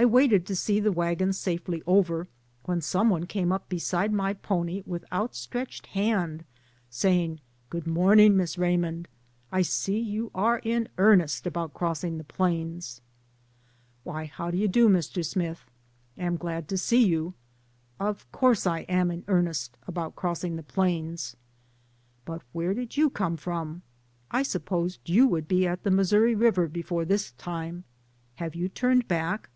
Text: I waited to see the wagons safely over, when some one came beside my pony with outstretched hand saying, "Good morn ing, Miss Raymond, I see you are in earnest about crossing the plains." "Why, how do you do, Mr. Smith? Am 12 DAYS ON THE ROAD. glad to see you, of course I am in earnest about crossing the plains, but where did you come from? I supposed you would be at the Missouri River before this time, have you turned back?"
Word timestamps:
I 0.00 0.04
waited 0.04 0.46
to 0.46 0.54
see 0.54 0.78
the 0.78 0.92
wagons 0.92 1.36
safely 1.38 1.82
over, 1.84 2.28
when 2.66 2.80
some 2.80 3.10
one 3.10 3.26
came 3.26 3.52
beside 3.68 4.12
my 4.12 4.32
pony 4.32 4.84
with 4.86 5.04
outstretched 5.12 5.86
hand 5.88 6.44
saying, 6.88 7.40
"Good 7.68 7.84
morn 7.84 8.20
ing, 8.20 8.36
Miss 8.36 8.56
Raymond, 8.56 9.08
I 9.50 9.62
see 9.62 9.98
you 9.98 10.30
are 10.36 10.60
in 10.62 10.86
earnest 10.98 11.48
about 11.48 11.74
crossing 11.74 12.16
the 12.16 12.22
plains." 12.22 13.00
"Why, 14.04 14.26
how 14.26 14.52
do 14.52 14.56
you 14.56 14.68
do, 14.68 14.88
Mr. 14.88 15.24
Smith? 15.26 15.68
Am 16.16 16.24
12 16.24 16.24
DAYS 16.24 16.24
ON 16.24 16.24
THE 16.24 16.30
ROAD. 16.30 16.38
glad 16.38 16.68
to 16.68 16.78
see 16.78 17.04
you, 17.04 17.34
of 17.98 18.30
course 18.30 18.68
I 18.68 18.80
am 18.82 19.10
in 19.10 19.24
earnest 19.26 19.76
about 19.88 20.14
crossing 20.14 20.54
the 20.54 20.62
plains, 20.62 21.34
but 22.24 22.42
where 22.52 22.72
did 22.72 22.96
you 22.96 23.10
come 23.10 23.36
from? 23.36 23.82
I 24.30 24.44
supposed 24.44 25.08
you 25.10 25.26
would 25.26 25.48
be 25.48 25.66
at 25.66 25.82
the 25.82 25.90
Missouri 25.90 26.36
River 26.36 26.68
before 26.68 27.04
this 27.04 27.32
time, 27.32 27.82
have 28.36 28.54
you 28.54 28.68
turned 28.68 29.08
back?" 29.08 29.50